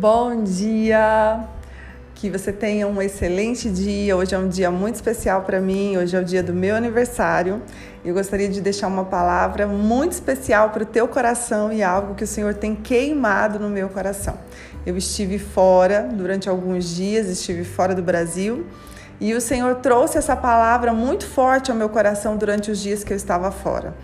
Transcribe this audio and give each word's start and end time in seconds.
Bom 0.00 0.44
dia! 0.44 1.44
Que 2.14 2.30
você 2.30 2.50
tenha 2.50 2.88
um 2.88 3.02
excelente 3.02 3.68
dia. 3.68 4.16
Hoje 4.16 4.34
é 4.34 4.38
um 4.38 4.48
dia 4.48 4.70
muito 4.70 4.94
especial 4.94 5.42
para 5.42 5.60
mim. 5.60 5.98
Hoje 5.98 6.16
é 6.16 6.18
o 6.18 6.24
dia 6.24 6.42
do 6.42 6.54
meu 6.54 6.74
aniversário. 6.74 7.60
Eu 8.02 8.14
gostaria 8.14 8.48
de 8.48 8.62
deixar 8.62 8.86
uma 8.86 9.04
palavra 9.04 9.66
muito 9.66 10.12
especial 10.12 10.70
para 10.70 10.84
o 10.84 10.86
teu 10.86 11.06
coração 11.06 11.70
e 11.70 11.82
algo 11.82 12.14
que 12.14 12.24
o 12.24 12.26
Senhor 12.26 12.54
tem 12.54 12.74
queimado 12.74 13.58
no 13.58 13.68
meu 13.68 13.90
coração. 13.90 14.38
Eu 14.86 14.96
estive 14.96 15.38
fora 15.38 16.08
durante 16.10 16.48
alguns 16.48 16.96
dias, 16.96 17.28
estive 17.28 17.62
fora 17.62 17.94
do 17.94 18.02
Brasil 18.02 18.66
e 19.20 19.34
o 19.34 19.40
Senhor 19.40 19.74
trouxe 19.82 20.16
essa 20.16 20.34
palavra 20.34 20.94
muito 20.94 21.26
forte 21.26 21.70
ao 21.70 21.76
meu 21.76 21.90
coração 21.90 22.38
durante 22.38 22.70
os 22.70 22.80
dias 22.80 23.04
que 23.04 23.12
eu 23.12 23.18
estava 23.18 23.50
fora. 23.50 23.94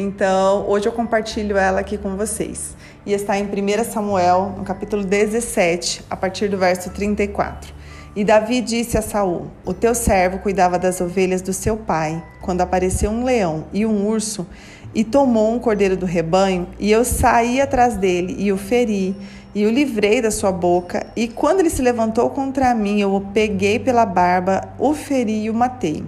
Então, 0.00 0.64
hoje 0.66 0.88
eu 0.88 0.92
compartilho 0.92 1.58
ela 1.58 1.80
aqui 1.80 1.98
com 1.98 2.16
vocês. 2.16 2.74
E 3.04 3.12
está 3.12 3.38
em 3.38 3.44
1 3.44 3.84
Samuel, 3.84 4.54
no 4.56 4.64
capítulo 4.64 5.04
17, 5.04 6.06
a 6.08 6.16
partir 6.16 6.48
do 6.48 6.56
verso 6.56 6.88
34. 6.88 7.74
E 8.16 8.24
Davi 8.24 8.62
disse 8.62 8.96
a 8.96 9.02
Saul: 9.02 9.48
O 9.62 9.74
teu 9.74 9.94
servo 9.94 10.38
cuidava 10.38 10.78
das 10.78 11.02
ovelhas 11.02 11.42
do 11.42 11.52
seu 11.52 11.76
pai, 11.76 12.24
quando 12.40 12.62
apareceu 12.62 13.10
um 13.10 13.24
leão 13.24 13.66
e 13.74 13.84
um 13.84 14.08
urso, 14.08 14.46
e 14.94 15.04
tomou 15.04 15.52
um 15.52 15.58
cordeiro 15.58 15.98
do 15.98 16.06
rebanho, 16.06 16.66
e 16.78 16.90
eu 16.90 17.04
saí 17.04 17.60
atrás 17.60 17.98
dele 17.98 18.34
e 18.38 18.50
o 18.50 18.56
feri, 18.56 19.14
e 19.54 19.66
o 19.66 19.70
livrei 19.70 20.22
da 20.22 20.30
sua 20.30 20.50
boca, 20.50 21.08
e 21.14 21.28
quando 21.28 21.60
ele 21.60 21.68
se 21.68 21.82
levantou 21.82 22.30
contra 22.30 22.74
mim, 22.74 23.02
eu 23.02 23.14
o 23.14 23.20
peguei 23.20 23.78
pela 23.78 24.06
barba, 24.06 24.62
o 24.78 24.94
feri 24.94 25.42
e 25.42 25.50
o 25.50 25.54
matei. 25.54 26.02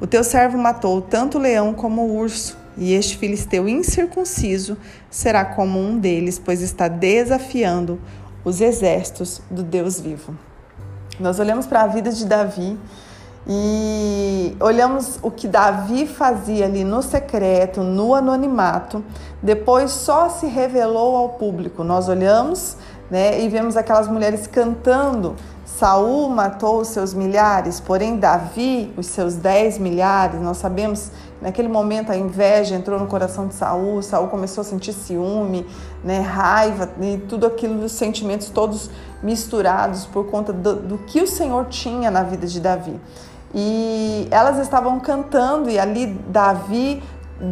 O 0.00 0.08
teu 0.08 0.24
servo 0.24 0.58
matou 0.58 1.00
tanto 1.00 1.38
o 1.38 1.40
leão 1.40 1.72
como 1.72 2.02
o 2.02 2.16
urso, 2.16 2.58
e 2.78 2.94
este 2.94 3.18
filisteu 3.18 3.68
incircunciso 3.68 4.76
será 5.10 5.44
como 5.44 5.78
um 5.78 5.98
deles, 5.98 6.38
pois 6.42 6.62
está 6.62 6.88
desafiando 6.88 8.00
os 8.44 8.60
exércitos 8.60 9.42
do 9.50 9.62
Deus 9.62 10.00
vivo. 10.00 10.34
Nós 11.18 11.40
olhamos 11.40 11.66
para 11.66 11.82
a 11.82 11.86
vida 11.88 12.10
de 12.12 12.24
Davi 12.24 12.78
e 13.46 14.56
olhamos 14.60 15.18
o 15.22 15.30
que 15.30 15.48
Davi 15.48 16.06
fazia 16.06 16.66
ali 16.66 16.84
no 16.84 17.02
secreto, 17.02 17.82
no 17.82 18.14
anonimato, 18.14 19.02
depois 19.42 19.90
só 19.90 20.28
se 20.28 20.46
revelou 20.46 21.16
ao 21.16 21.30
público. 21.30 21.82
Nós 21.82 22.08
olhamos 22.08 22.76
né, 23.10 23.42
e 23.42 23.48
vemos 23.48 23.76
aquelas 23.76 24.06
mulheres 24.06 24.46
cantando 24.46 25.34
Saul 25.78 26.28
matou 26.28 26.80
os 26.80 26.88
seus 26.88 27.14
milhares, 27.14 27.78
porém 27.78 28.16
Davi 28.16 28.92
os 28.96 29.06
seus 29.06 29.36
dez 29.36 29.78
milhares. 29.78 30.40
Nós 30.40 30.56
sabemos 30.56 31.12
que 31.38 31.44
naquele 31.44 31.68
momento 31.68 32.10
a 32.10 32.16
inveja 32.16 32.74
entrou 32.74 32.98
no 32.98 33.06
coração 33.06 33.46
de 33.46 33.54
Saul, 33.54 34.02
Saul 34.02 34.26
começou 34.26 34.62
a 34.62 34.64
sentir 34.64 34.92
ciúme, 34.92 35.64
né, 36.02 36.18
raiva 36.18 36.90
e 37.00 37.18
tudo 37.28 37.46
aquilo, 37.46 37.84
os 37.84 37.92
sentimentos 37.92 38.50
todos 38.50 38.90
misturados 39.22 40.04
por 40.04 40.26
conta 40.26 40.52
do, 40.52 40.74
do 40.74 40.98
que 40.98 41.22
o 41.22 41.28
Senhor 41.28 41.66
tinha 41.66 42.10
na 42.10 42.24
vida 42.24 42.48
de 42.48 42.58
Davi. 42.58 42.98
E 43.54 44.26
elas 44.32 44.58
estavam 44.58 44.98
cantando 44.98 45.70
e 45.70 45.78
ali 45.78 46.06
Davi 46.28 47.00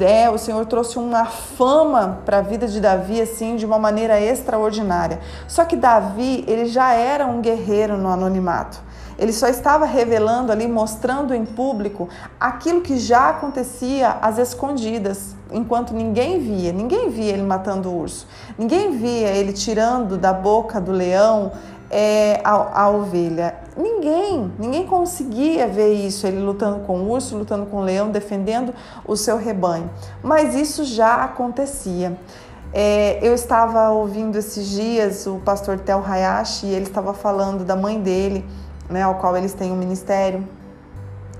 é, 0.00 0.28
o 0.28 0.36
Senhor 0.36 0.66
trouxe 0.66 0.98
uma 0.98 1.26
fama 1.26 2.20
para 2.24 2.38
a 2.38 2.42
vida 2.42 2.66
de 2.66 2.80
Davi 2.80 3.20
assim 3.20 3.56
de 3.56 3.64
uma 3.64 3.78
maneira 3.78 4.20
extraordinária. 4.20 5.20
Só 5.46 5.64
que 5.64 5.76
Davi, 5.76 6.44
ele 6.48 6.66
já 6.66 6.92
era 6.92 7.26
um 7.26 7.40
guerreiro 7.40 7.96
no 7.96 8.08
anonimato. 8.08 8.84
Ele 9.18 9.32
só 9.32 9.48
estava 9.48 9.86
revelando 9.86 10.52
ali, 10.52 10.68
mostrando 10.68 11.32
em 11.32 11.44
público 11.44 12.08
aquilo 12.38 12.82
que 12.82 12.98
já 12.98 13.30
acontecia 13.30 14.18
às 14.20 14.36
escondidas, 14.36 15.34
enquanto 15.50 15.94
ninguém 15.94 16.38
via. 16.38 16.70
Ninguém 16.70 17.08
via 17.08 17.32
ele 17.32 17.42
matando 17.42 17.88
o 17.88 17.98
urso. 17.98 18.26
Ninguém 18.58 18.98
via 18.98 19.28
ele 19.28 19.54
tirando 19.54 20.18
da 20.18 20.34
boca 20.34 20.78
do 20.78 20.92
leão 20.92 21.52
é, 21.90 22.40
a, 22.44 22.82
a, 22.82 22.90
ovelha. 22.90 23.54
Ninguém, 23.76 24.52
ninguém 24.58 24.86
conseguia 24.86 25.66
ver 25.66 25.92
isso, 25.92 26.26
ele 26.26 26.40
lutando 26.40 26.80
com 26.80 26.98
o 26.98 27.10
urso, 27.10 27.36
lutando 27.36 27.66
com 27.66 27.78
o 27.78 27.82
leão, 27.82 28.10
defendendo 28.10 28.74
o 29.04 29.16
seu 29.16 29.36
rebanho. 29.36 29.90
Mas 30.22 30.54
isso 30.54 30.84
já 30.84 31.16
acontecia. 31.16 32.18
É, 32.72 33.18
eu 33.22 33.34
estava 33.34 33.90
ouvindo 33.90 34.36
esses 34.36 34.68
dias 34.68 35.26
o 35.26 35.36
pastor 35.44 35.78
Tel 35.78 36.04
Hayashi 36.06 36.66
e 36.66 36.74
ele 36.74 36.84
estava 36.86 37.14
falando 37.14 37.64
da 37.64 37.76
mãe 37.76 38.00
dele, 38.00 38.44
né, 38.90 39.02
ao 39.02 39.14
qual 39.14 39.36
eles 39.36 39.54
têm 39.54 39.72
um 39.72 39.76
ministério 39.76 40.46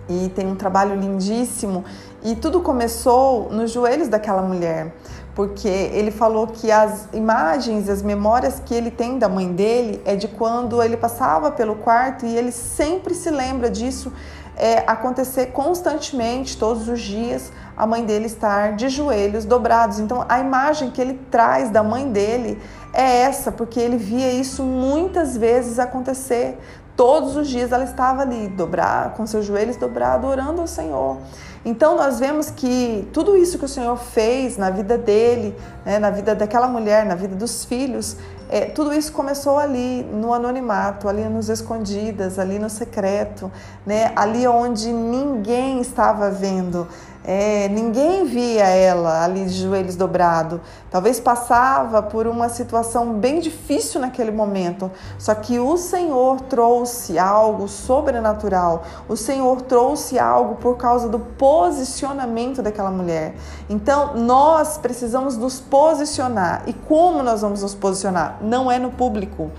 e 0.09 0.29
tem 0.31 0.47
um 0.47 0.55
trabalho 0.55 0.95
lindíssimo. 0.95 1.85
E 2.23 2.35
tudo 2.35 2.61
começou 2.61 3.51
nos 3.51 3.71
joelhos 3.71 4.09
daquela 4.09 4.43
mulher, 4.43 4.95
porque 5.37 5.69
ele 5.69 6.11
falou 6.11 6.47
que 6.47 6.73
as 6.73 7.09
imagens, 7.13 7.91
as 7.91 8.01
memórias 8.01 8.59
que 8.59 8.75
ele 8.75 8.91
tem 8.91 9.19
da 9.19 9.29
mãe 9.29 9.53
dele 9.53 10.01
é 10.07 10.17
de 10.17 10.27
quando 10.27 10.83
ele 10.83 10.97
passava 10.97 11.51
pelo 11.51 11.75
quarto 11.75 12.25
e 12.25 12.35
ele 12.35 12.51
sempre 12.51 13.15
se 13.15 13.31
lembra 13.31 13.69
disso 13.69 14.11
é, 14.57 14.83
acontecer 14.87 15.49
constantemente, 15.49 16.57
todos 16.57 16.89
os 16.89 17.03
dias, 17.03 17.53
a 17.77 17.87
mãe 17.87 18.03
dele 18.03 18.25
estar 18.25 18.77
de 18.77 18.89
joelhos 18.89 19.45
dobrados. 19.45 19.99
Então, 19.99 20.25
a 20.27 20.41
imagem 20.41 20.91
que 20.91 21.03
ele 21.03 21.21
traz 21.31 21.69
da 21.69 21.83
mãe 21.83 22.11
dele 22.11 22.59
é 22.95 23.19
essa, 23.19 23.53
porque 23.53 23.79
ele 23.79 23.99
via 23.99 24.33
isso 24.33 24.63
muitas 24.63 25.37
vezes 25.37 25.79
acontecer. 25.79 26.59
Todos 26.97 27.37
os 27.37 27.47
dias 27.47 27.73
ela 27.73 27.85
estava 27.85 28.23
ali, 28.23 28.49
dobrar, 28.49 29.13
com 29.13 29.27
seus 29.27 29.45
joelhos 29.45 29.77
dobrados, 29.77 30.31
orando 30.31 30.63
ao 30.63 30.67
Senhor. 30.67 31.19
Então 31.67 31.97
nós 31.97 32.21
vemos 32.21 32.49
que 32.49 33.09
tudo 33.13 33.37
isso 33.37 33.59
que 33.59 33.65
o 33.65 33.69
Senhor 33.69 33.97
fez 33.97 34.57
na 34.57 34.71
vida 34.71 34.97
dele, 34.97 35.53
né, 35.85 35.99
na 35.99 36.11
vida 36.11 36.33
daquela 36.33 36.69
mulher, 36.69 37.05
na 37.05 37.17
vida 37.17 37.35
dos 37.35 37.65
filhos, 37.65 38.17
é, 38.49 38.67
tudo 38.67 38.95
isso 38.95 39.13
começou 39.13 39.59
ali 39.59 40.03
no 40.05 40.33
anonimato, 40.33 41.09
ali 41.09 41.25
nos 41.25 41.49
escondidas, 41.49 42.39
ali 42.39 42.59
no 42.59 42.71
secreto, 42.71 43.51
né, 43.85 44.13
ali 44.15 44.47
onde 44.47 44.93
ninguém 44.93 45.81
estava 45.81 46.31
vendo. 46.31 46.87
É, 47.29 47.67
ninguém 47.71 48.25
via 48.25 48.69
ela 48.69 49.25
ali 49.25 49.47
de 49.47 49.63
joelhos 49.63 49.97
dobrados. 49.97 50.61
Talvez 50.89 51.19
passava 51.19 52.01
por 52.01 52.29
uma 52.29 52.49
situação 52.49 53.15
bem 53.15 53.41
difícil 53.41 54.01
naquele 54.01 54.31
momento. 54.31 54.89
Só 55.19 55.35
que 55.35 55.59
o 55.59 55.77
Senhor 55.77 56.41
trouxe 56.43 57.19
algo 57.19 57.67
sobrenatural. 57.67 58.85
O 59.09 59.17
Senhor 59.17 59.61
trouxe 59.63 60.21
algo 60.21 60.55
por 60.55 60.77
causa 60.77 61.09
do 61.09 61.19
posicionamento 61.19 62.63
daquela 62.63 62.93
mulher. 62.93 63.35
Então, 63.69 64.15
nós 64.15 64.79
precisamos 64.79 65.37
nos 65.37 65.59
posicionar. 65.59 66.63
E 66.69 66.73
como 66.73 67.25
nós 67.25 67.43
vamos 67.43 67.61
nos 67.61 67.75
posicionar? 67.75 68.36
Não 68.41 68.71
é 68.71 68.79
no 68.79 68.91
público 68.91 69.51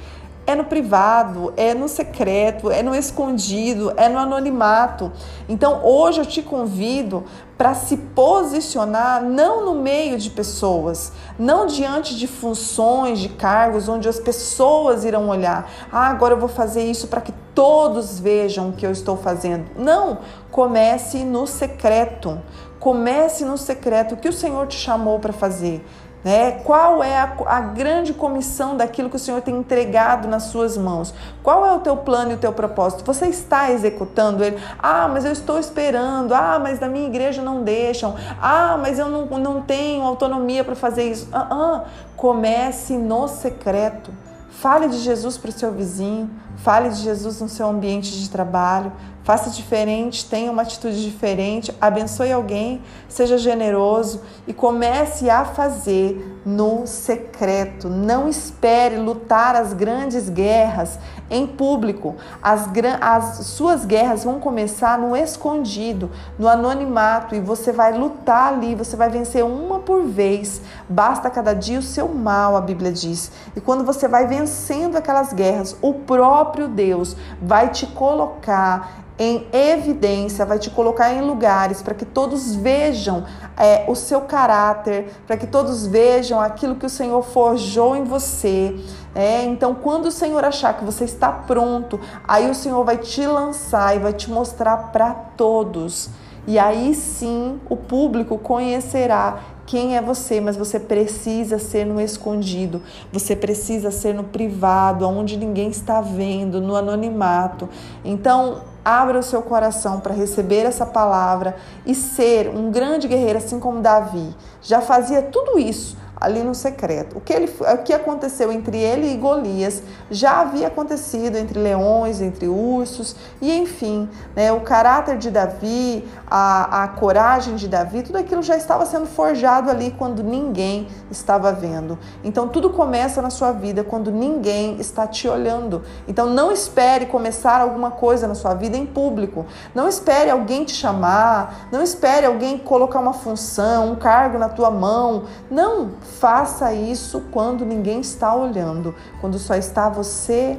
é 0.48 0.56
no 0.56 0.64
privado, 0.64 1.54
é 1.58 1.74
no 1.74 1.90
secreto, 1.90 2.72
é 2.72 2.82
no 2.82 2.96
escondido, 2.96 3.92
é 3.98 4.08
no 4.08 4.18
anonimato. 4.18 5.12
Então 5.50 5.86
hoje 5.86 6.22
eu 6.22 6.26
te 6.26 6.42
convido 6.42 7.26
para 7.58 7.74
se 7.76 7.98
posicionar 7.98 9.22
não 9.22 9.66
no 9.66 9.76
meio 9.76 10.18
de 10.18 10.30
pessoas, 10.30 11.12
não 11.38 11.66
diante 11.66 12.16
de 12.16 12.28
funções, 12.28 13.20
de 13.20 13.28
cargos 13.28 13.90
onde 13.90 14.08
as 14.08 14.22
pessoas 14.22 15.04
irão 15.04 15.28
olhar. 15.28 15.70
Ah, 15.92 16.08
agora 16.08 16.34
eu 16.34 16.40
vou 16.40 16.48
fazer 16.48 16.90
isso 16.90 17.10
para 17.10 17.20
que 17.20 17.34
todos 17.54 18.18
vejam 18.18 18.70
o 18.70 18.74
que 18.74 18.86
eu 18.86 18.92
estou 18.92 19.18
fazendo. 19.18 19.66
Não, 19.76 20.20
comece 20.50 21.26
no 21.26 21.46
secreto. 21.46 22.42
Comece 22.80 23.44
no 23.44 23.58
secreto 23.58 24.14
o 24.14 24.18
que 24.18 24.30
o 24.30 24.34
Senhor 24.34 24.66
te 24.68 24.78
chamou 24.78 25.20
para 25.20 25.34
fazer. 25.34 25.84
Né? 26.24 26.60
Qual 26.64 27.04
é 27.04 27.18
a, 27.18 27.36
a, 27.46 27.60
grande 27.62 28.14
comissão 28.14 28.76
daquilo 28.76 29.10
que 29.10 29.16
o 29.16 29.20
Senhor 29.20 29.42
tem 29.42 29.56
entregado 29.56 30.28
nas 30.28 30.44
suas 30.44 30.76
mãos? 30.76 31.14
Qual 31.44 31.66
é 31.66 31.72
o 31.74 31.80
teu 31.80 31.96
plano 31.96 32.32
e 32.32 32.34
o 32.34 32.38
teu 32.38 32.52
propósito? 32.52 33.06
Você 33.06 33.28
está 33.28 33.72
executando 33.72 34.44
ele? 34.44 34.58
Ah, 34.80 35.08
mas 35.08 35.26
eu 35.26 35.32
estou 35.32 35.60
esperando. 35.60 36.34
Ah, 36.34 36.60
mas 36.62 36.80
na 36.80 36.88
minha 36.88 37.08
igreja 37.08 37.42
não 37.42 37.64
deixam. 37.64 38.16
Ah, 38.42 38.78
mas 38.82 39.00
eu 39.00 39.08
não, 39.08 39.26
não 39.38 39.62
tenho 39.62 40.04
autonomia 40.04 40.64
para 40.64 40.76
fazer 40.76 41.10
isso. 41.10 41.30
Ah, 41.32 41.48
ah. 41.50 41.84
Comece 42.16 42.98
no 42.98 43.28
secreto. 43.28 44.12
Fale 44.50 44.90
de 44.90 44.98
Jesus 44.98 45.38
para 45.38 45.50
o 45.50 45.54
seu 45.54 45.72
vizinho, 45.72 46.32
fale 46.56 46.90
de 46.90 46.96
Jesus 46.96 47.40
no 47.40 47.48
seu 47.48 47.70
ambiente 47.70 48.20
de 48.20 48.28
trabalho, 48.28 48.92
faça 49.28 49.50
diferente, 49.50 50.24
tenha 50.24 50.50
uma 50.50 50.62
atitude 50.62 51.04
diferente, 51.04 51.76
abençoe 51.82 52.32
alguém, 52.32 52.82
seja 53.10 53.38
generoso 53.38 54.22
e 54.48 54.54
comece 54.54 55.30
a 55.30 55.44
fazer 55.44 56.40
no 56.46 56.88
secreto. 56.88 57.90
Não 57.90 58.30
espere 58.30 58.96
lutar 58.96 59.54
as 59.54 59.74
grandes 59.74 60.30
guerras 60.30 60.98
em 61.30 61.46
público. 61.46 62.16
As, 62.42 62.70
as 63.02 63.46
suas 63.48 63.86
guerras 63.86 64.24
vão 64.24 64.40
começar 64.40 64.98
no 64.98 65.16
escondido, 65.16 66.10
no 66.38 66.48
anonimato 66.48 67.36
e 67.36 67.40
você 67.40 67.72
vai 67.72 67.98
lutar 67.98 68.54
ali, 68.54 68.76
você 68.76 68.96
vai 68.96 69.10
vencer 69.10 69.44
uma 69.44 69.80
por 69.80 70.04
vez. 70.04 70.62
Basta 70.88 71.30
cada 71.30 71.54
dia 71.54 71.80
o 71.80 71.84
seu 71.84 72.08
mal, 72.08 72.56
a 72.56 72.62
Bíblia 72.62 72.92
diz. 72.92 73.32
E 73.56 73.62
quando 73.62 73.84
você 73.84 74.08
vai 74.08 74.28
vencendo 74.28 74.96
aquelas 74.96 75.34
guerras, 75.34 75.76
o 75.82 75.94
próprio 75.94 76.68
Deus 76.68 77.16
vai 77.42 77.70
te 77.70 77.86
colocar 77.88 79.06
em 79.20 79.48
evidência, 79.52 80.46
vai 80.46 80.60
te 80.60 80.70
colocar 80.70 81.12
em 81.12 81.22
lugares 81.22 81.82
para 81.82 81.96
que 81.96 82.06
todos 82.06 82.56
vejam 82.56 83.26
é, 83.58 83.86
o 83.88 83.96
seu 83.96 84.22
caráter, 84.22 85.12
para 85.26 85.36
que 85.36 85.48
todos 85.48 85.88
vejam 85.88 86.40
aquilo 86.40 86.76
que 86.76 86.86
o 86.86 86.90
Senhor 86.90 87.24
forjou 87.24 87.96
em 87.96 88.04
você. 88.04 88.76
É, 89.18 89.44
então, 89.46 89.74
quando 89.74 90.06
o 90.06 90.12
Senhor 90.12 90.46
achar 90.46 90.78
que 90.78 90.86
você 90.86 91.04
está 91.04 91.32
pronto, 91.32 92.00
aí 92.28 92.52
o 92.52 92.54
Senhor 92.54 92.86
vai 92.86 93.00
te 93.00 93.26
lançar 93.26 93.96
e 93.96 94.00
vai 94.00 94.14
te 94.14 94.30
mostrar 94.30 94.92
para 94.92 95.12
todos. 95.12 96.12
E 96.46 96.60
aí 96.60 96.94
sim 96.94 97.60
o 97.68 97.76
público 97.76 98.38
conhecerá 98.38 99.40
quem 99.66 99.98
é 99.98 100.02
você, 100.04 100.40
mas 100.40 100.56
você 100.56 100.80
precisa 100.80 101.58
ser 101.58 101.84
no 101.84 102.00
escondido, 102.00 102.80
você 103.12 103.36
precisa 103.36 103.90
ser 103.90 104.14
no 104.14 104.24
privado, 104.24 105.08
onde 105.08 105.36
ninguém 105.36 105.70
está 105.70 106.00
vendo, 106.00 106.62
no 106.62 106.76
anonimato. 106.76 107.68
Então, 108.06 108.62
abra 108.86 109.18
o 109.18 109.24
seu 109.24 109.42
coração 109.42 110.00
para 110.00 110.14
receber 110.14 110.64
essa 110.64 110.86
palavra 110.86 111.56
e 111.88 111.96
ser 111.96 112.50
um 112.50 112.70
grande 112.70 113.08
guerreiro, 113.08 113.40
assim 113.40 113.60
como 113.60 113.82
Davi. 113.82 114.36
Já 114.62 114.80
fazia 114.80 115.24
tudo 115.24 115.58
isso 115.58 115.98
ali 116.20 116.44
no 116.44 116.56
secreto. 116.56 117.18
O 117.18 117.22
que, 117.22 117.32
ele, 117.32 117.52
o 117.60 117.78
que 117.84 117.94
aconteceu 117.94 118.52
entre 118.52 118.78
ele 118.78 119.14
e 119.14 119.18
Golias 119.18 119.84
já 120.10 120.42
havia 120.42 120.68
acontecido 120.68 121.38
entre 121.38 121.60
leões, 121.60 122.22
entre 122.22 122.48
ursos, 122.48 123.16
e 123.42 123.52
enfim, 123.56 124.10
né, 124.36 124.52
o 124.52 124.62
caráter 124.62 125.18
de 125.18 125.30
Davi, 125.30 126.08
a, 126.30 126.84
a 126.84 126.88
coragem 126.88 127.56
de 127.56 127.68
Davi, 127.68 128.04
tudo 128.04 128.18
aquilo 128.18 128.42
já 128.42 128.58
estava 128.58 128.86
sendo 128.86 129.06
forjado 129.06 129.70
ali 129.70 129.92
quando 129.98 130.24
ninguém 130.24 130.88
estava 131.12 131.52
vendo. 131.52 131.98
Então 132.24 132.48
tudo 132.48 132.70
começa 132.72 133.22
na 133.22 133.30
sua 133.30 133.52
vida 133.52 133.84
quando 133.84 134.12
ninguém 134.12 134.80
está 134.80 135.06
te 135.06 135.28
olhando. 135.28 135.84
Então 136.08 136.28
não 136.28 136.52
espere 136.52 137.06
começar 137.06 137.62
alguma 137.62 137.92
coisa 137.92 138.28
na 138.28 138.36
sua 138.36 138.54
vida 138.54 138.76
em 138.78 138.86
público. 138.86 139.46
Não 139.74 139.88
espere 139.88 140.30
alguém 140.30 140.64
te 140.64 140.74
chamar, 140.74 141.68
não 141.72 141.82
espere 141.82 142.26
alguém 142.26 142.58
colocar 142.58 143.00
uma 143.00 143.14
função, 143.14 143.92
um 143.92 143.96
cargo 143.96 144.38
na 144.38 144.50
tua 144.50 144.72
mão. 144.72 145.26
Não, 145.50 145.92
faça 146.08 146.74
isso 146.74 147.22
quando 147.32 147.66
ninguém 147.66 148.00
está 148.00 148.34
olhando, 148.34 148.96
quando 149.22 149.38
só 149.38 149.56
está 149.56 149.90
você 149.90 150.58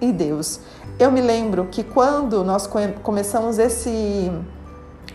e 0.00 0.12
Deus. 0.12 0.60
Eu 0.98 1.10
me 1.10 1.20
lembro 1.20 1.66
que 1.66 1.82
quando 1.82 2.44
nós 2.44 2.68
começamos 3.02 3.58
esse 3.58 4.30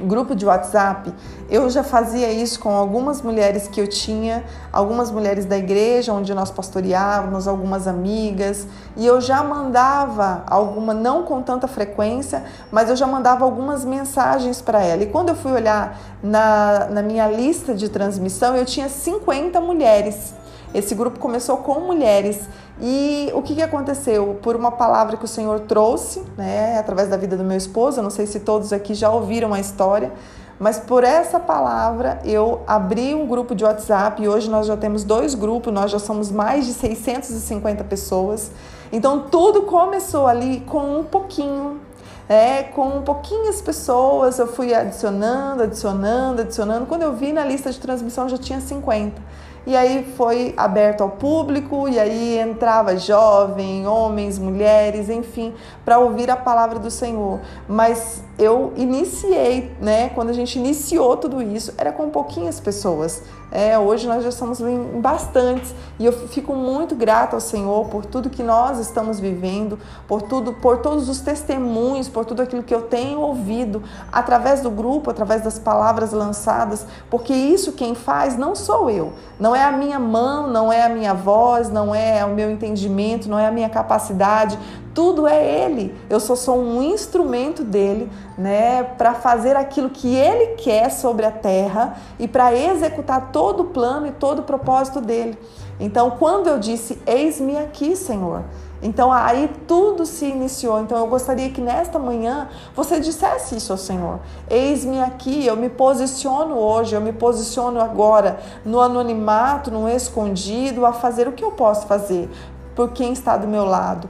grupo 0.01 0.35
de 0.35 0.45
WhatsApp, 0.45 1.13
eu 1.49 1.69
já 1.69 1.83
fazia 1.83 2.31
isso 2.31 2.59
com 2.59 2.69
algumas 2.69 3.21
mulheres 3.21 3.67
que 3.67 3.79
eu 3.79 3.87
tinha, 3.87 4.43
algumas 4.71 5.11
mulheres 5.11 5.45
da 5.45 5.57
igreja 5.57 6.13
onde 6.13 6.33
nós 6.33 6.51
pastoreávamos, 6.51 7.47
algumas 7.47 7.87
amigas, 7.87 8.67
e 8.97 9.05
eu 9.05 9.21
já 9.21 9.43
mandava 9.43 10.43
alguma, 10.47 10.93
não 10.93 11.23
com 11.23 11.41
tanta 11.41 11.67
frequência, 11.67 12.43
mas 12.71 12.89
eu 12.89 12.95
já 12.95 13.07
mandava 13.07 13.45
algumas 13.45 13.85
mensagens 13.85 14.61
para 14.61 14.81
ela. 14.83 15.03
E 15.03 15.07
quando 15.07 15.29
eu 15.29 15.35
fui 15.35 15.51
olhar 15.51 15.99
na, 16.21 16.87
na 16.89 17.01
minha 17.01 17.29
lista 17.29 17.73
de 17.73 17.89
transmissão, 17.89 18.55
eu 18.55 18.65
tinha 18.65 18.89
50 18.89 19.61
mulheres. 19.61 20.33
Esse 20.75 20.93
grupo 20.93 21.19
começou 21.19 21.57
com 21.57 21.79
mulheres. 21.79 22.41
E 22.81 23.31
o 23.33 23.41
que, 23.41 23.55
que 23.55 23.61
aconteceu? 23.61 24.37
Por 24.41 24.57
uma 24.57 24.71
palavra 24.71 25.15
que 25.15 25.23
o 25.23 25.27
Senhor 25.27 25.61
trouxe, 25.61 26.21
né, 26.37 26.77
através 26.77 27.07
da 27.07 27.15
vida 27.15 27.37
do 27.37 27.45
meu 27.45 27.55
esposo, 27.55 28.01
não 28.01 28.09
sei 28.09 28.27
se 28.27 28.41
todos 28.41 28.73
aqui 28.73 28.93
já 28.93 29.09
ouviram 29.09 29.53
a 29.53 29.59
história, 29.59 30.11
mas 30.59 30.77
por 30.77 31.05
essa 31.05 31.39
palavra 31.39 32.19
eu 32.25 32.61
abri 32.67 33.15
um 33.15 33.25
grupo 33.25 33.55
de 33.55 33.63
WhatsApp 33.63 34.21
e 34.21 34.27
hoje 34.27 34.49
nós 34.49 34.67
já 34.67 34.75
temos 34.75 35.05
dois 35.05 35.33
grupos, 35.33 35.73
nós 35.73 35.89
já 35.89 35.99
somos 35.99 36.29
mais 36.29 36.65
de 36.65 36.73
650 36.73 37.85
pessoas. 37.85 38.51
Então 38.91 39.27
tudo 39.31 39.61
começou 39.61 40.27
ali 40.27 40.59
com 40.67 40.99
um 40.99 41.05
pouquinho, 41.05 41.79
é, 42.27 42.63
com 42.63 43.01
pouquinhas 43.01 43.61
pessoas, 43.61 44.39
eu 44.39 44.47
fui 44.47 44.73
adicionando, 44.73 45.63
adicionando, 45.63 46.41
adicionando. 46.41 46.85
Quando 46.85 47.03
eu 47.03 47.13
vi 47.13 47.31
na 47.31 47.45
lista 47.45 47.71
de 47.71 47.79
transmissão 47.79 48.27
já 48.27 48.37
tinha 48.37 48.59
50. 48.59 49.21
E 49.65 49.75
aí 49.75 50.13
foi 50.15 50.53
aberto 50.55 51.01
ao 51.01 51.09
público, 51.09 51.89
e 51.89 51.99
aí 51.99 52.37
entrava 52.37 52.97
jovem, 52.97 53.87
homens, 53.87 54.37
mulheres, 54.37 55.09
enfim, 55.09 55.53
para 55.83 55.97
ouvir 55.97 56.29
a 56.29 56.37
palavra 56.37 56.77
do 56.77 56.91
Senhor. 56.91 57.39
Mas 57.67 58.23
eu 58.37 58.73
iniciei, 58.75 59.71
né? 59.79 60.09
Quando 60.09 60.29
a 60.29 60.33
gente 60.33 60.59
iniciou 60.59 61.15
tudo 61.15 61.41
isso, 61.41 61.73
era 61.77 61.91
com 61.91 62.09
pouquinhas 62.09 62.59
pessoas. 62.59 63.23
É, 63.51 63.79
hoje 63.79 64.05
nós 64.07 64.23
já 64.23 64.31
somos 64.31 64.59
em 64.59 64.99
bastantes 64.99 65.73
e 65.97 66.05
eu 66.05 66.11
fico 66.11 66.53
muito 66.53 66.93
grata 66.95 67.37
ao 67.37 67.39
Senhor 67.39 67.85
por 67.85 68.05
tudo 68.05 68.29
que 68.29 68.43
nós 68.43 68.79
estamos 68.79 69.17
vivendo, 69.17 69.79
por 70.07 70.23
tudo, 70.23 70.51
por 70.51 70.79
todos 70.79 71.07
os 71.07 71.21
testemunhos, 71.21 72.09
por 72.09 72.25
tudo 72.25 72.41
aquilo 72.41 72.63
que 72.63 72.75
eu 72.75 72.81
tenho 72.81 73.21
ouvido 73.21 73.81
através 74.11 74.59
do 74.59 74.69
grupo, 74.69 75.09
através 75.09 75.41
das 75.41 75.57
palavras 75.57 76.11
lançadas, 76.11 76.85
porque 77.09 77.33
isso 77.33 77.71
quem 77.71 77.95
faz 77.95 78.35
não 78.37 78.55
sou 78.55 78.89
eu, 78.89 79.13
não 79.39 79.55
é 79.55 79.63
a 79.63 79.71
minha 79.71 79.99
mão, 79.99 80.47
não 80.47 80.73
é 80.73 80.83
a 80.83 80.89
minha 80.89 81.13
voz, 81.13 81.69
não 81.69 81.95
é 81.95 82.25
o 82.25 82.33
meu 82.33 82.51
entendimento, 82.51 83.29
não 83.29 83.39
é 83.39 83.47
a 83.47 83.51
minha 83.51 83.69
capacidade, 83.69 84.59
tudo 84.95 85.27
é 85.27 85.63
Ele. 85.63 85.93
Eu 86.09 86.21
só 86.21 86.35
sou 86.35 86.57
um 86.57 86.81
instrumento 86.81 87.63
dele, 87.63 88.09
né, 88.37 88.81
para 88.81 89.13
fazer 89.13 89.55
aquilo 89.57 89.89
que 89.89 90.15
Ele 90.15 90.55
quer 90.55 90.89
sobre 90.89 91.25
a 91.25 91.31
terra 91.31 91.97
e 92.17 92.27
para 92.27 92.55
executar 92.55 93.31
todo 93.31 93.59
o 93.59 93.65
plano 93.65 94.07
e 94.07 94.11
todo 94.11 94.39
o 94.39 94.43
propósito 94.43 95.01
dele. 95.01 95.37
Então, 95.79 96.11
quando 96.11 96.47
eu 96.47 96.57
disse, 96.57 96.97
eis-me 97.05 97.57
aqui, 97.57 97.95
Senhor. 97.97 98.43
Então 98.81 99.11
aí 99.11 99.49
tudo 99.67 100.05
se 100.05 100.25
iniciou. 100.25 100.79
Então 100.79 100.97
eu 100.97 101.07
gostaria 101.07 101.49
que 101.49 101.59
nesta 101.59 101.97
manhã 101.97 102.49
você 102.75 102.99
dissesse 102.99 103.55
isso 103.55 103.71
ao 103.71 103.77
Senhor. 103.77 104.19
Eis-me 104.49 105.01
aqui, 105.01 105.45
eu 105.45 105.55
me 105.55 105.69
posiciono 105.69 106.55
hoje, 106.55 106.93
eu 106.93 107.01
me 107.01 107.11
posiciono 107.11 107.81
agora 107.81 108.39
no 108.63 108.79
anonimato, 108.79 109.71
no 109.71 109.89
escondido, 109.89 110.85
a 110.85 110.93
fazer 110.93 111.27
o 111.27 111.31
que 111.31 111.43
eu 111.43 111.51
posso 111.51 111.87
fazer 111.87 112.29
por 112.75 112.89
quem 112.91 113.13
está 113.13 113.37
do 113.37 113.47
meu 113.47 113.65
lado. 113.65 114.09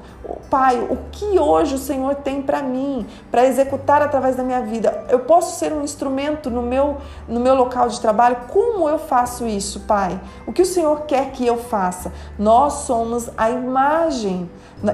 Pai, 0.50 0.80
o 0.90 0.98
que 1.12 1.40
hoje 1.40 1.76
o 1.76 1.78
Senhor 1.78 2.16
tem 2.16 2.42
para 2.42 2.62
mim, 2.62 3.06
para 3.30 3.46
executar 3.46 4.02
através 4.02 4.36
da 4.36 4.44
minha 4.44 4.62
vida? 4.62 5.06
Eu 5.10 5.20
posso 5.20 5.60
ser 5.60 5.74
um 5.74 5.84
instrumento 5.84 6.50
no 6.50 6.62
meu, 6.62 6.98
no 7.28 7.40
meu 7.40 7.56
local 7.56 7.88
de 7.88 8.00
trabalho? 8.00 8.38
Como 8.48 8.88
eu 8.90 8.98
faço 8.98 9.46
isso, 9.46 9.82
Pai? 9.82 10.20
O 10.48 10.54
que 10.54 10.62
o 10.62 10.66
Senhor 10.66 11.02
quer 11.02 11.32
que 11.32 11.46
eu 11.46 11.58
faça? 11.58 12.12
Nós 12.38 12.74
somos 12.86 13.30
a 13.38 13.50
imagem 13.50 14.50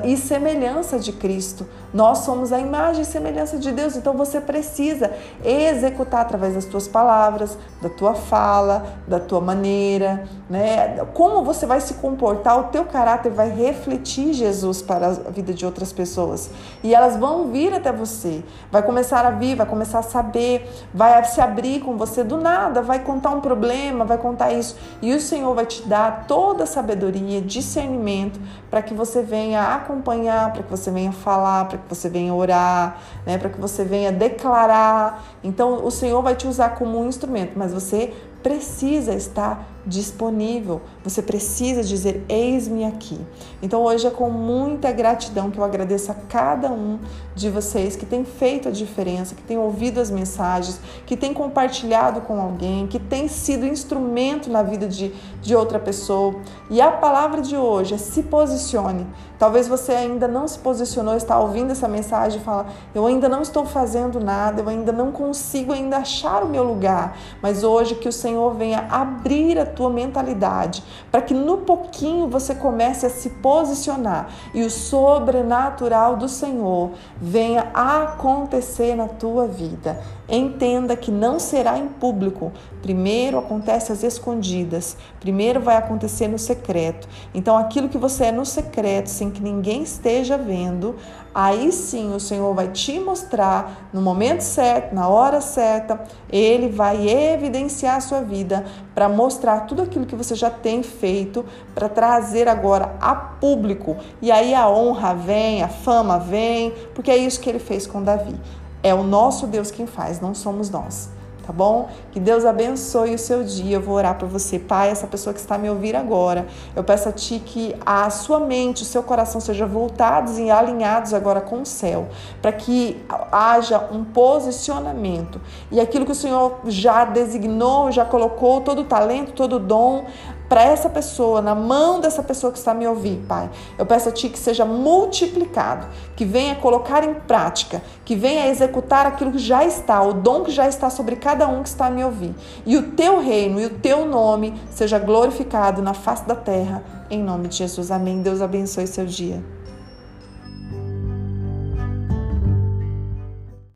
e 0.06 0.16
semelhança 0.16 1.00
de 1.00 1.12
Cristo. 1.12 1.68
Nós 1.94 2.20
somos 2.20 2.54
a 2.54 2.60
imagem 2.60 3.02
e 3.02 3.06
semelhança 3.06 3.58
de 3.58 3.72
Deus, 3.72 3.96
então 3.96 4.14
você 4.14 4.40
precisa 4.40 5.12
executar 5.44 6.22
através 6.22 6.54
das 6.54 6.66
tuas 6.66 6.88
palavras, 6.88 7.58
da 7.82 7.90
tua 7.90 8.14
fala, 8.14 8.86
da 9.08 9.20
tua 9.20 9.42
maneira, 9.42 10.24
né? 10.50 11.04
Como 11.14 11.44
você 11.44 11.66
vai 11.66 11.82
se 11.82 11.96
comportar, 11.96 12.60
o 12.60 12.64
teu 12.66 12.86
caráter 12.86 13.32
vai 13.32 13.50
refletir 13.50 14.34
Jesus 14.34 14.82
para 14.82 15.12
a 15.28 15.32
vida 15.32 15.54
de 15.54 15.66
outras 15.66 15.92
pessoas. 15.92 16.50
E 16.84 16.94
elas 16.94 17.18
vão 17.18 17.52
vir 17.52 17.74
até 17.74 17.92
você, 17.92 18.44
vai 18.72 18.82
começar 18.84 19.26
a 19.26 19.32
vir, 19.32 19.56
vai 19.56 19.66
começar 19.66 20.00
a 20.00 20.04
saber, 20.04 20.70
vai 20.94 21.24
se 21.26 21.42
abrir 21.42 21.82
com 21.82 21.98
você 21.98 22.24
do 22.24 22.38
nada, 22.38 22.82
vai 22.82 23.00
contar 23.00 23.32
um 23.32 23.42
problema, 23.42 24.06
vai 24.06 24.18
contar 24.18 24.52
isso, 24.52 24.76
e 25.02 25.14
o 25.14 25.20
Senhor 25.20 25.54
vai 25.54 25.66
te 25.66 25.88
dar 25.88 26.26
toda 26.28 26.64
a 26.64 26.68
sabedoria, 26.68 27.42
discernimento 27.42 28.40
para 28.70 28.82
que 28.82 28.94
você 28.94 29.22
venha 29.22 29.76
acompanhar, 29.76 30.52
para 30.54 30.64
que 30.64 30.70
você 30.70 30.92
venha 30.92 31.12
falar, 31.12 31.66
para 31.66 31.78
que 31.78 31.88
você 31.88 32.10
venha 32.10 32.34
orar, 32.34 32.98
né, 33.26 33.38
para 33.38 33.50
que 33.50 33.60
você 33.60 33.84
venha 33.84 34.12
declarar. 34.12 35.24
Então, 35.44 35.86
o 35.86 35.92
Senhor 35.92 36.22
vai 36.22 36.36
te 36.36 36.48
usar 36.48 36.70
como 36.72 37.00
um 37.00 37.08
instrumento, 37.08 37.54
mas 37.56 37.74
você 37.74 38.14
precisa 38.42 39.14
estar 39.14 39.68
disponível. 39.86 40.82
Você 41.04 41.22
precisa 41.22 41.84
dizer: 41.84 42.24
Eis-me 42.30 42.86
aqui. 42.86 43.20
Então, 43.62 43.84
hoje 43.84 44.08
é 44.08 44.10
com 44.10 44.30
muita 44.30 44.92
gratidão 44.92 45.50
que 45.50 45.58
eu 45.58 45.64
agradeço 45.64 46.12
a 46.12 46.16
cada 46.16 46.72
um 46.72 47.00
de 47.36 47.50
vocês 47.50 47.96
que 47.96 48.06
tem 48.06 48.24
feito 48.24 48.68
a 48.68 48.72
diferença, 48.72 49.36
que 49.36 49.44
tem 49.44 49.58
ouvido 49.58 50.00
as 50.00 50.12
mensagens, 50.12 50.80
que 51.06 51.18
tem 51.18 51.34
compartilhado 51.34 52.22
com 52.22 52.40
alguém, 52.40 52.88
que 52.88 53.00
tem 53.00 53.28
sido 53.28 53.66
instrumento 53.66 54.50
na 54.50 54.64
vida 54.64 54.88
de, 54.88 55.14
de 55.42 55.56
outra 55.56 55.80
pessoa. 55.80 56.36
E 56.70 56.82
a 56.82 56.92
palavra 56.92 57.42
de 57.42 57.56
hoje 57.56 57.94
é: 57.94 57.98
se 57.98 58.24
posicione. 58.24 59.08
Talvez 59.42 59.68
você 59.68 59.94
ainda 59.94 60.28
não 60.28 60.48
se 60.48 60.60
posicionou, 60.60 61.16
está 61.16 61.40
ouvindo 61.40 61.72
essa 61.72 61.88
mensagem 61.88 62.40
e 62.40 62.44
fala: 62.44 62.68
Eu 62.94 63.08
ainda 63.08 63.28
não 63.28 63.42
estou 63.42 63.66
fazendo 63.66 64.20
nada, 64.20 64.62
eu 64.62 64.70
ainda 64.70 64.92
não 64.92 65.12
consigo 65.12 65.74
ainda 65.74 65.98
achar 65.98 66.44
o 66.44 66.48
meu 66.48 66.64
lugar. 66.64 67.18
Mas 67.42 67.64
hoje 67.64 67.96
que 67.96 68.08
o 68.08 68.12
Senhor 68.12 68.54
venha 68.54 68.86
abrir 68.90 69.58
a 69.58 69.66
tua 69.72 69.90
mentalidade, 69.90 70.84
para 71.12 71.22
que 71.22 71.34
no 71.34 71.60
pouquinho 71.60 72.28
você 72.28 72.54
comece 72.54 73.06
a 73.06 73.10
se 73.10 73.30
posicionar 73.30 74.30
e 74.54 74.64
o 74.64 74.70
sobrenatural 74.70 76.16
do 76.16 76.30
Senhor 76.30 76.92
venha 77.20 77.68
a 77.74 78.04
acontecer 78.04 78.96
na 78.96 79.08
tua 79.08 79.48
vida. 79.48 80.02
Entenda 80.32 80.96
que 80.96 81.12
não 81.12 81.40
será 81.40 81.78
em 81.78 81.90
público. 81.90 82.54
Primeiro 82.82 83.38
acontece 83.38 83.92
às 83.92 84.02
escondidas. 84.02 84.96
Primeiro 85.20 85.60
vai 85.60 85.76
acontecer 85.76 86.30
no 86.30 86.40
secreto. 86.40 87.06
Então, 87.34 87.58
aquilo 87.58 87.90
que 87.90 87.98
você 87.98 88.26
é 88.26 88.32
no 88.32 88.46
secreto, 88.46 89.08
sem 89.08 89.30
que 89.30 89.42
ninguém 89.42 89.84
esteja 89.84 90.38
vendo, 90.38 90.96
aí 91.36 91.70
sim 91.74 92.16
o 92.16 92.20
Senhor 92.20 92.54
vai 92.54 92.70
te 92.70 92.98
mostrar 92.98 93.90
no 93.92 94.02
momento 94.02 94.40
certo, 94.40 94.96
na 94.96 95.10
hora 95.10 95.42
certa. 95.42 96.02
Ele 96.32 96.70
vai 96.70 97.10
evidenciar 97.10 97.98
a 97.98 98.02
sua 98.02 98.22
vida 98.22 98.64
para 98.96 99.10
mostrar 99.10 99.61
tudo 99.62 99.82
aquilo 99.82 100.06
que 100.06 100.16
você 100.16 100.36
já 100.36 100.50
tem 100.50 100.84
feito, 100.84 101.46
para 101.74 101.88
trazer 101.88 102.48
agora 102.48 102.96
a 103.00 103.16
público. 103.16 103.98
E 104.22 104.32
aí 104.32 104.54
a 104.54 104.70
honra 104.70 105.14
vem, 105.14 105.64
a 105.64 105.68
fama 105.68 106.20
vem, 106.20 106.74
porque 106.94 107.12
é 107.12 107.18
isso 107.18 107.40
que 107.40 107.50
ele 107.50 107.60
fez 107.60 107.88
com 107.88 108.04
Davi. 108.04 108.36
É 108.84 108.94
o 108.94 109.04
nosso 109.04 109.48
Deus 109.48 109.72
quem 109.72 109.86
faz, 109.86 110.20
não 110.20 110.34
somos 110.34 110.70
nós. 110.70 111.10
Tá 111.46 111.52
bom? 111.52 111.90
Que 112.12 112.20
Deus 112.20 112.46
abençoe 112.46 113.16
o 113.16 113.20
seu 113.20 113.44
dia. 113.44 113.78
Eu 113.78 113.82
vou 113.82 113.96
orar 113.96 114.18
por 114.18 114.30
você, 114.30 114.60
Pai, 114.60 114.90
essa 114.90 115.08
pessoa 115.08 115.34
que 115.34 115.40
está 115.40 115.58
me 115.58 115.70
ouvindo 115.70 115.96
agora. 115.96 116.46
Eu 116.76 116.84
peço 116.84 117.10
a 117.10 117.12
Ti 117.12 117.42
que 117.44 117.76
a 117.86 118.10
sua 118.10 118.40
mente, 118.40 118.84
o 118.84 118.86
seu 118.86 119.02
coração 119.02 119.42
sejam 119.42 119.68
voltados 119.68 120.38
e 120.38 120.50
alinhados 120.50 121.14
agora 121.14 121.42
com 121.42 121.62
o 121.62 121.66
céu, 121.66 122.10
para 122.42 122.52
que 122.52 123.04
haja 123.32 123.88
um 123.92 124.04
posicionamento 124.04 125.42
e 125.72 125.80
aquilo 125.80 126.06
que 126.06 126.12
o 126.12 126.16
Senhor 126.16 126.60
já 126.66 127.06
designou, 127.06 127.92
já 127.92 128.06
colocou 128.06 128.62
todo 128.62 128.82
o 128.82 128.86
talento, 128.86 129.34
todo 129.34 129.56
o 129.56 129.60
dom, 129.60 130.06
para 130.52 130.64
essa 130.64 130.90
pessoa, 130.90 131.42
na 131.42 131.56
mão 131.56 132.02
dessa 132.02 132.22
pessoa 132.22 132.52
que 132.52 132.60
está 132.60 132.74
me 132.74 132.86
ouvindo, 132.86 133.26
Pai. 133.26 133.50
Eu 133.78 133.86
peço 133.86 134.10
a 134.10 134.12
Ti 134.12 134.28
que 134.28 134.38
seja 134.38 134.66
multiplicado, 134.66 135.88
que 136.14 136.26
venha 136.26 136.56
colocar 136.56 137.06
em 137.06 137.14
prática, 137.14 137.82
que 138.04 138.18
venha 138.18 138.50
executar 138.50 139.06
aquilo 139.06 139.32
que 139.32 139.40
já 139.40 139.64
está, 139.64 140.02
o 140.02 140.12
dom 140.12 140.44
que 140.44 140.52
já 140.52 140.68
está 140.68 140.90
sobre 140.90 141.16
cada 141.16 141.48
um 141.48 141.64
que 141.64 141.70
está 141.70 141.86
a 141.86 141.90
me 141.90 142.04
ouvir. 142.04 142.36
E 142.66 142.76
o 142.76 142.92
Teu 142.92 143.22
reino 143.22 143.62
e 143.62 143.66
o 143.66 143.70
Teu 143.70 144.06
nome 144.06 144.54
seja 144.70 145.00
glorificado 145.00 145.82
na 145.82 145.94
face 145.94 146.28
da 146.28 146.36
terra, 146.36 146.84
em 147.10 147.24
nome 147.24 147.48
de 147.48 147.56
Jesus. 147.56 147.90
Amém. 147.90 148.22
Deus 148.22 148.42
abençoe 148.42 148.88
seu 148.88 149.06
dia. 149.06 149.42